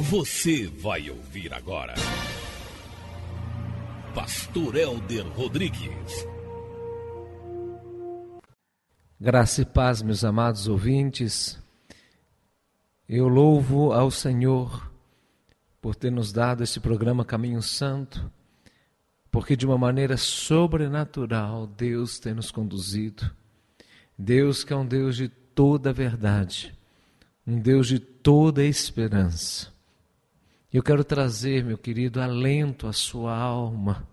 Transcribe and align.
Você 0.00 0.68
vai 0.68 1.10
ouvir 1.10 1.52
agora. 1.52 1.92
Pastor 4.14 4.76
Elder 4.76 5.26
Rodrigues. 5.26 6.24
Graça 9.20 9.62
e 9.62 9.64
paz, 9.64 10.00
meus 10.00 10.22
amados 10.22 10.68
ouvintes. 10.68 11.60
Eu 13.08 13.26
louvo 13.26 13.92
ao 13.92 14.08
Senhor 14.08 14.88
por 15.80 15.96
ter 15.96 16.12
nos 16.12 16.32
dado 16.32 16.62
esse 16.62 16.78
programa 16.78 17.24
Caminho 17.24 17.60
Santo, 17.60 18.30
porque 19.32 19.56
de 19.56 19.66
uma 19.66 19.76
maneira 19.76 20.16
sobrenatural 20.16 21.66
Deus 21.66 22.20
tem 22.20 22.34
nos 22.34 22.52
conduzido. 22.52 23.28
Deus 24.16 24.62
que 24.62 24.72
é 24.72 24.76
um 24.76 24.86
Deus 24.86 25.16
de 25.16 25.28
toda 25.28 25.92
verdade, 25.92 26.72
um 27.44 27.58
Deus 27.58 27.88
de 27.88 27.98
toda 27.98 28.62
esperança. 28.62 29.76
Eu 30.70 30.82
quero 30.82 31.02
trazer, 31.02 31.64
meu 31.64 31.78
querido, 31.78 32.20
alento 32.20 32.86
à 32.86 32.92
sua 32.92 33.34
alma 33.34 34.06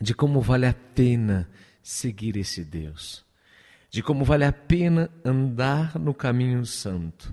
de 0.00 0.12
como 0.12 0.40
vale 0.40 0.66
a 0.66 0.74
pena 0.74 1.48
seguir 1.80 2.36
esse 2.36 2.64
Deus, 2.64 3.24
de 3.88 4.02
como 4.02 4.24
vale 4.24 4.44
a 4.44 4.52
pena 4.52 5.08
andar 5.24 5.96
no 5.96 6.12
caminho 6.12 6.66
santo, 6.66 7.32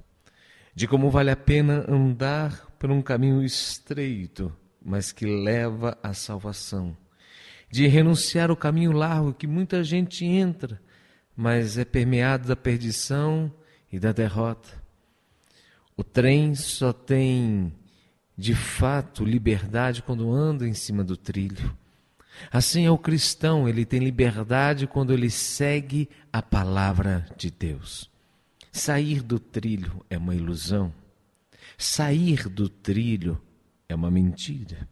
de 0.75 0.87
como 0.87 1.09
vale 1.09 1.31
a 1.31 1.35
pena 1.35 1.83
andar 1.89 2.67
por 2.77 2.91
um 2.91 3.01
caminho 3.01 3.43
estreito, 3.43 4.55
mas 4.85 5.11
que 5.11 5.25
leva 5.25 5.97
à 6.03 6.13
salvação, 6.13 6.95
de 7.71 7.87
renunciar 7.87 8.51
ao 8.51 8.55
caminho 8.55 8.91
largo 8.91 9.33
que 9.33 9.47
muita 9.47 9.83
gente 9.83 10.23
entra, 10.23 10.79
mas 11.35 11.75
é 11.75 11.83
permeado 11.83 12.47
da 12.47 12.55
perdição 12.55 13.51
e 13.91 13.97
da 13.97 14.11
derrota. 14.11 14.69
O 15.95 16.03
trem 16.03 16.53
só 16.53 16.93
tem 16.93 17.73
de 18.37 18.53
fato 18.53 19.25
liberdade 19.25 20.03
quando 20.03 20.31
anda 20.31 20.67
em 20.67 20.73
cima 20.73 21.03
do 21.03 21.17
trilho. 21.17 21.75
Assim 22.51 22.85
é 22.85 22.91
o 22.91 22.97
cristão, 22.97 23.67
ele 23.67 23.83
tem 23.83 23.99
liberdade 23.99 24.85
quando 24.85 25.11
ele 25.11 25.29
segue 25.29 26.07
a 26.31 26.41
palavra 26.41 27.25
de 27.35 27.49
Deus. 27.49 28.11
Sair 28.71 29.23
do 29.23 29.39
trilho 29.39 30.05
é 30.07 30.17
uma 30.17 30.35
ilusão. 30.35 30.93
Sair 31.77 32.47
do 32.47 32.69
trilho 32.69 33.41
é 33.89 33.95
uma 33.95 34.11
mentira. 34.11 34.87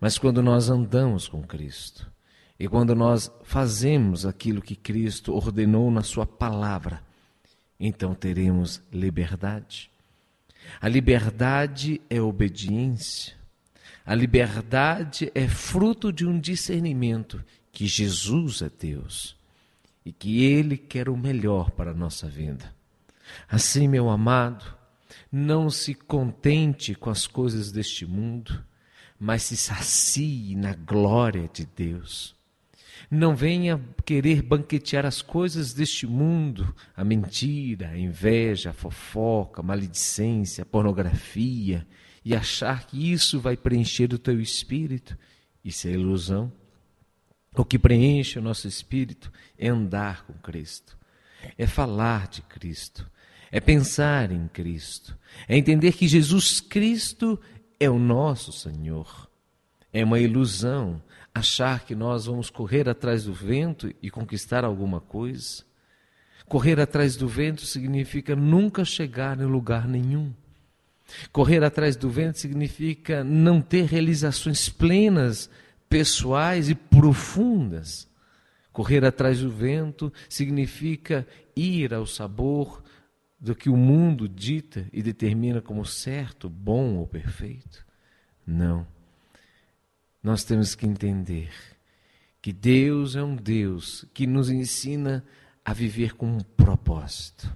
Mas 0.00 0.18
quando 0.18 0.42
nós 0.42 0.68
andamos 0.68 1.28
com 1.28 1.42
Cristo 1.42 2.10
e 2.58 2.66
quando 2.68 2.94
nós 2.96 3.30
fazemos 3.44 4.26
aquilo 4.26 4.60
que 4.60 4.74
Cristo 4.74 5.32
ordenou 5.32 5.90
na 5.90 6.02
Sua 6.02 6.26
palavra, 6.26 7.00
então 7.78 8.12
teremos 8.12 8.82
liberdade. 8.92 9.90
A 10.80 10.88
liberdade 10.88 12.00
é 12.08 12.20
obediência. 12.20 13.34
A 14.04 14.14
liberdade 14.14 15.32
é 15.34 15.48
fruto 15.48 16.12
de 16.12 16.24
um 16.24 16.38
discernimento 16.38 17.44
que 17.72 17.86
Jesus 17.86 18.62
é 18.62 18.70
Deus 18.70 19.36
e 20.04 20.12
que 20.12 20.44
Ele 20.44 20.76
quer 20.76 21.08
o 21.08 21.16
melhor 21.16 21.72
para 21.72 21.90
a 21.90 21.94
nossa 21.94 22.28
vida. 22.28 22.72
Assim, 23.48 23.88
meu 23.88 24.08
amado, 24.08 24.64
não 25.32 25.68
se 25.68 25.94
contente 25.94 26.94
com 26.94 27.10
as 27.10 27.26
coisas 27.26 27.72
deste 27.72 28.06
mundo, 28.06 28.64
mas 29.18 29.42
se 29.42 29.56
sacie 29.56 30.54
na 30.54 30.74
glória 30.74 31.50
de 31.52 31.66
Deus. 31.66 32.35
Não 33.10 33.36
venha 33.36 33.80
querer 34.04 34.42
banquetear 34.42 35.06
as 35.06 35.22
coisas 35.22 35.72
deste 35.72 36.06
mundo, 36.06 36.74
a 36.96 37.04
mentira, 37.04 37.90
a 37.90 37.98
inveja, 37.98 38.70
a 38.70 38.72
fofoca, 38.72 39.60
a 39.60 39.64
maledicência, 39.64 40.62
a 40.62 40.66
pornografia, 40.66 41.86
e 42.24 42.34
achar 42.34 42.86
que 42.86 43.12
isso 43.12 43.38
vai 43.38 43.56
preencher 43.56 44.12
o 44.12 44.18
teu 44.18 44.40
espírito. 44.40 45.16
Isso 45.64 45.86
é 45.86 45.92
ilusão. 45.92 46.52
O 47.56 47.64
que 47.64 47.78
preenche 47.78 48.38
o 48.38 48.42
nosso 48.42 48.68
espírito 48.68 49.32
é 49.58 49.68
andar 49.68 50.26
com 50.26 50.34
Cristo, 50.34 50.98
é 51.56 51.66
falar 51.66 52.28
de 52.28 52.42
Cristo, 52.42 53.10
é 53.50 53.60
pensar 53.60 54.30
em 54.30 54.46
Cristo, 54.48 55.16
é 55.48 55.56
entender 55.56 55.92
que 55.92 56.06
Jesus 56.06 56.60
Cristo 56.60 57.40
é 57.80 57.88
o 57.88 57.98
nosso 57.98 58.52
Senhor. 58.52 59.30
É 59.92 60.04
uma 60.04 60.20
ilusão 60.20 61.02
achar 61.36 61.84
que 61.84 61.94
nós 61.94 62.24
vamos 62.24 62.48
correr 62.48 62.88
atrás 62.88 63.24
do 63.24 63.32
vento 63.34 63.92
e 64.02 64.10
conquistar 64.10 64.64
alguma 64.64 65.02
coisa. 65.02 65.62
Correr 66.48 66.80
atrás 66.80 67.14
do 67.14 67.28
vento 67.28 67.66
significa 67.66 68.34
nunca 68.34 68.86
chegar 68.86 69.38
em 69.38 69.44
lugar 69.44 69.86
nenhum. 69.86 70.32
Correr 71.30 71.62
atrás 71.62 71.94
do 71.94 72.08
vento 72.08 72.38
significa 72.38 73.22
não 73.22 73.60
ter 73.60 73.84
realizações 73.84 74.70
plenas, 74.70 75.50
pessoais 75.90 76.70
e 76.70 76.74
profundas. 76.74 78.08
Correr 78.72 79.04
atrás 79.04 79.40
do 79.40 79.50
vento 79.50 80.10
significa 80.30 81.26
ir 81.54 81.92
ao 81.92 82.06
sabor 82.06 82.82
do 83.38 83.54
que 83.54 83.68
o 83.68 83.76
mundo 83.76 84.26
dita 84.26 84.86
e 84.90 85.02
determina 85.02 85.60
como 85.60 85.84
certo, 85.84 86.48
bom 86.48 86.96
ou 86.96 87.06
perfeito. 87.06 87.84
Não 88.46 88.95
nós 90.26 90.42
temos 90.42 90.74
que 90.74 90.84
entender 90.84 91.52
que 92.42 92.52
Deus 92.52 93.14
é 93.14 93.22
um 93.22 93.36
Deus 93.36 94.04
que 94.12 94.26
nos 94.26 94.50
ensina 94.50 95.24
a 95.64 95.72
viver 95.72 96.14
com 96.14 96.26
um 96.26 96.40
propósito 96.40 97.48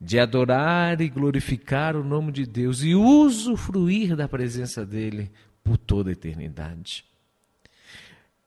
de 0.00 0.20
adorar 0.20 1.00
e 1.00 1.08
glorificar 1.08 1.96
o 1.96 2.04
nome 2.04 2.30
de 2.30 2.46
Deus 2.46 2.84
e 2.84 2.94
usufruir 2.94 4.14
da 4.14 4.28
presença 4.28 4.86
dele 4.86 5.32
por 5.64 5.76
toda 5.76 6.10
a 6.10 6.12
eternidade. 6.12 7.04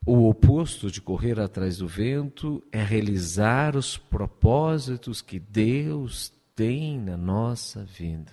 O 0.06 0.30
oposto 0.30 0.90
de 0.90 1.02
correr 1.02 1.38
atrás 1.38 1.80
do 1.80 1.88
vento 1.88 2.64
é 2.72 2.82
realizar 2.82 3.76
os 3.76 3.98
propósitos 3.98 5.22
que 5.22 5.38
Deus 5.38 6.32
tem 6.56 6.98
na 6.98 7.18
nossa 7.18 7.84
vida. 7.84 8.32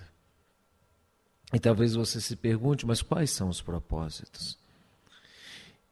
E 1.53 1.59
talvez 1.59 1.95
você 1.95 2.21
se 2.21 2.37
pergunte, 2.37 2.85
mas 2.85 3.01
quais 3.01 3.29
são 3.29 3.49
os 3.49 3.61
propósitos? 3.61 4.63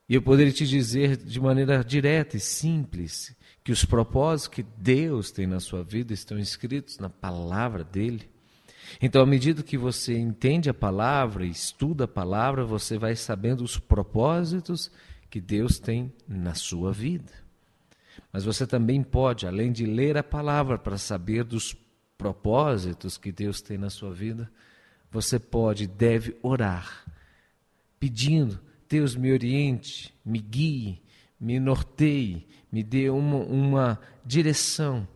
E 0.08 0.14
eu 0.14 0.22
poderia 0.22 0.52
te 0.52 0.66
dizer 0.66 1.16
de 1.16 1.40
maneira 1.40 1.82
direta 1.82 2.36
e 2.36 2.40
simples 2.40 3.34
que 3.62 3.72
os 3.72 3.84
propósitos 3.84 4.54
que 4.54 4.62
Deus 4.62 5.30
tem 5.30 5.46
na 5.46 5.60
sua 5.60 5.82
vida 5.82 6.12
estão 6.12 6.38
escritos 6.38 6.98
na 6.98 7.08
palavra 7.08 7.82
dele. 7.82 8.28
Então, 9.00 9.22
à 9.22 9.26
medida 9.26 9.62
que 9.62 9.78
você 9.78 10.16
entende 10.16 10.68
a 10.68 10.74
palavra, 10.74 11.46
estuda 11.46 12.04
a 12.04 12.08
palavra, 12.08 12.64
você 12.64 12.98
vai 12.98 13.16
sabendo 13.16 13.64
os 13.64 13.78
propósitos 13.78 14.90
que 15.30 15.40
Deus 15.40 15.78
tem 15.78 16.12
na 16.28 16.54
sua 16.54 16.92
vida. 16.92 17.32
Mas 18.30 18.44
você 18.44 18.66
também 18.66 19.02
pode, 19.02 19.46
além 19.46 19.72
de 19.72 19.86
ler 19.86 20.18
a 20.18 20.22
palavra 20.22 20.78
para 20.78 20.98
saber 20.98 21.44
dos 21.44 21.74
propósitos 22.18 23.16
que 23.16 23.32
Deus 23.32 23.62
tem 23.62 23.78
na 23.78 23.90
sua 23.90 24.12
vida, 24.12 24.50
você 25.10 25.38
pode 25.38 25.84
e 25.84 25.86
deve 25.86 26.36
orar, 26.42 27.04
pedindo 27.98 28.60
Deus 28.94 29.16
me 29.16 29.32
oriente, 29.32 30.14
me 30.24 30.38
guie, 30.38 31.02
me 31.40 31.58
norteie, 31.58 32.46
me 32.70 32.84
dê 32.84 33.10
uma, 33.10 33.38
uma 33.38 34.00
direção. 34.24 35.08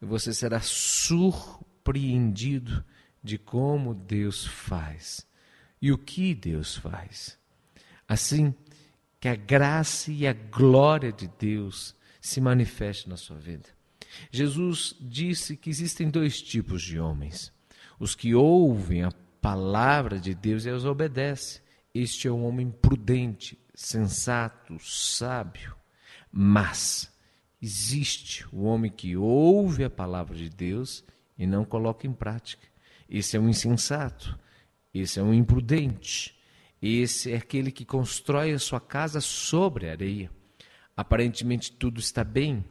E 0.00 0.06
você 0.06 0.32
será 0.32 0.62
surpreendido 0.62 2.82
de 3.22 3.36
como 3.36 3.94
Deus 3.94 4.46
faz 4.46 5.26
e 5.82 5.92
o 5.92 5.98
que 5.98 6.34
Deus 6.34 6.74
faz. 6.74 7.38
Assim, 8.08 8.54
que 9.20 9.28
a 9.28 9.36
graça 9.36 10.10
e 10.10 10.26
a 10.26 10.32
glória 10.32 11.12
de 11.12 11.28
Deus 11.38 11.94
se 12.22 12.40
manifeste 12.40 13.10
na 13.10 13.18
sua 13.18 13.36
vida. 13.36 13.68
Jesus 14.30 14.96
disse 14.98 15.54
que 15.54 15.68
existem 15.68 16.08
dois 16.08 16.40
tipos 16.40 16.80
de 16.80 16.98
homens: 16.98 17.52
os 18.00 18.14
que 18.14 18.34
ouvem 18.34 19.02
a 19.02 19.12
palavra 19.42 20.18
de 20.18 20.34
Deus 20.34 20.64
e 20.64 20.70
as 20.70 20.86
obedecem, 20.86 21.67
este 22.02 22.28
é 22.28 22.32
um 22.32 22.44
homem 22.44 22.70
prudente, 22.70 23.58
sensato, 23.74 24.78
sábio. 24.78 25.74
Mas 26.30 27.12
existe 27.60 28.46
o 28.52 28.64
homem 28.64 28.90
que 28.90 29.16
ouve 29.16 29.82
a 29.82 29.90
palavra 29.90 30.36
de 30.36 30.48
Deus 30.48 31.04
e 31.36 31.46
não 31.46 31.64
coloca 31.64 32.06
em 32.06 32.12
prática. 32.12 32.66
Esse 33.08 33.36
é 33.36 33.40
um 33.40 33.48
insensato, 33.48 34.38
esse 34.92 35.18
é 35.18 35.22
um 35.22 35.34
imprudente, 35.34 36.38
esse 36.80 37.32
é 37.32 37.36
aquele 37.36 37.72
que 37.72 37.84
constrói 37.84 38.52
a 38.52 38.58
sua 38.58 38.80
casa 38.80 39.20
sobre 39.20 39.88
a 39.88 39.92
areia. 39.92 40.30
Aparentemente 40.96 41.72
tudo 41.72 42.00
está 42.00 42.22
bem, 42.22 42.64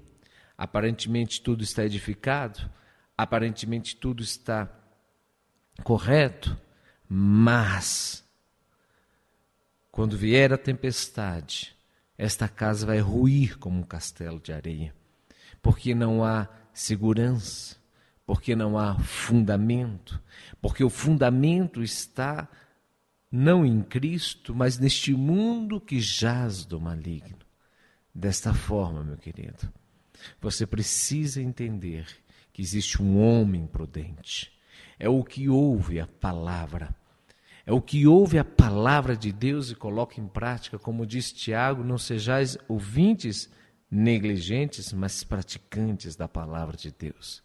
aparentemente 0.57 1.41
tudo 1.41 1.63
está 1.63 1.83
edificado, 1.83 2.69
aparentemente 3.17 3.95
tudo 3.95 4.21
está 4.21 4.71
correto, 5.83 6.57
mas 7.09 8.26
quando 9.97 10.15
vier 10.15 10.53
a 10.53 10.59
tempestade, 10.59 11.75
esta 12.15 12.47
casa 12.47 12.85
vai 12.85 12.99
ruir 12.99 13.57
como 13.57 13.79
um 13.79 13.83
castelo 13.83 14.39
de 14.39 14.53
areia, 14.53 14.93
porque 15.59 15.95
não 15.95 16.23
há 16.23 16.47
segurança, 16.71 17.75
porque 18.23 18.55
não 18.55 18.77
há 18.77 18.99
fundamento, 18.99 20.21
porque 20.61 20.83
o 20.83 20.89
fundamento 20.91 21.81
está 21.81 22.47
não 23.31 23.65
em 23.65 23.81
Cristo, 23.81 24.53
mas 24.53 24.77
neste 24.77 25.15
mundo 25.15 25.81
que 25.81 25.99
jaz 25.99 26.63
do 26.63 26.79
maligno. 26.79 27.39
Desta 28.13 28.53
forma, 28.53 29.03
meu 29.03 29.17
querido, 29.17 29.67
você 30.39 30.67
precisa 30.67 31.41
entender 31.41 32.05
que 32.53 32.61
existe 32.61 33.01
um 33.01 33.19
homem 33.19 33.65
prudente. 33.65 34.51
É 34.99 35.09
o 35.09 35.23
que 35.23 35.49
ouve 35.49 35.99
a 35.99 36.05
palavra. 36.05 36.95
É 37.67 37.73
o 37.73 37.81
que 37.81 38.07
ouve 38.07 38.39
a 38.39 38.45
palavra 38.45 39.13
de 39.13 39.29
Deus 39.29 39.69
e 39.69 39.75
coloca 39.75 40.21
em 40.21 40.25
prática, 40.25 40.79
como 40.79 41.05
diz 41.05 41.33
Tiago, 41.33 41.83
não 41.83 41.97
sejais 41.97 42.57
ouvintes 42.65 43.49
negligentes, 43.91 44.93
mas 44.93 45.21
praticantes 45.25 46.15
da 46.15 46.29
palavra 46.29 46.77
de 46.77 46.89
Deus. 46.97 47.43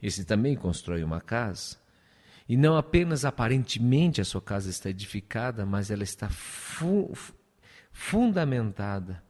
Esse 0.00 0.24
também 0.24 0.54
constrói 0.54 1.02
uma 1.02 1.20
casa. 1.20 1.76
E 2.48 2.56
não 2.56 2.76
apenas 2.76 3.24
aparentemente 3.24 4.20
a 4.20 4.24
sua 4.24 4.40
casa 4.40 4.70
está 4.70 4.90
edificada, 4.90 5.66
mas 5.66 5.90
ela 5.90 6.04
está 6.04 6.28
fu 6.28 7.12
fundamentada, 7.90 9.24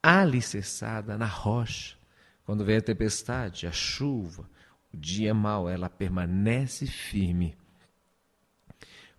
alicerçada 0.00 1.18
na 1.18 1.26
rocha. 1.26 1.96
Quando 2.44 2.64
vem 2.64 2.76
a 2.76 2.82
tempestade, 2.82 3.66
a 3.66 3.72
chuva, 3.72 4.48
o 4.94 4.96
dia 4.96 5.34
mau, 5.34 5.68
ela 5.68 5.90
permanece 5.90 6.86
firme, 6.86 7.56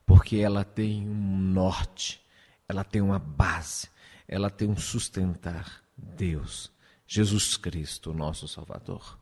porque 0.06 0.38
ela 0.38 0.64
tem 0.64 1.08
um 1.08 1.38
norte, 1.38 2.22
ela 2.68 2.84
tem 2.84 3.02
uma 3.02 3.20
base, 3.20 3.90
ela 4.28 4.50
tem 4.50 4.70
um 4.70 4.78
sustentar 4.78 5.84
Deus, 5.98 6.72
Jesus 7.06 7.58
Cristo, 7.58 8.14
nosso 8.14 8.48
Salvador. 8.48 9.20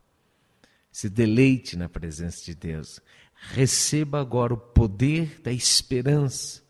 Se 0.90 1.08
deleite 1.08 1.76
na 1.76 1.88
presença 1.88 2.44
de 2.44 2.54
Deus. 2.54 3.00
Receba 3.34 4.20
agora 4.20 4.54
o 4.54 4.58
poder 4.58 5.40
da 5.40 5.52
esperança 5.52 6.62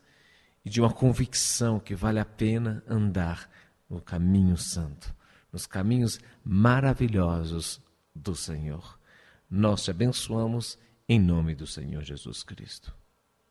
e 0.63 0.69
de 0.69 0.79
uma 0.79 0.91
convicção 0.91 1.79
que 1.79 1.95
vale 1.95 2.19
a 2.19 2.25
pena 2.25 2.83
andar 2.87 3.49
no 3.89 3.99
caminho 3.99 4.57
santo, 4.57 5.13
nos 5.51 5.65
caminhos 5.65 6.19
maravilhosos 6.43 7.81
do 8.15 8.35
Senhor. 8.35 8.99
Nós 9.49 9.83
te 9.83 9.91
abençoamos 9.91 10.77
em 11.09 11.19
nome 11.19 11.55
do 11.55 11.67
Senhor 11.67 12.03
Jesus 12.03 12.43
Cristo. 12.43 13.00